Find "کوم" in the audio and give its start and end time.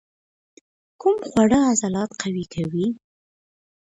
1.01-1.15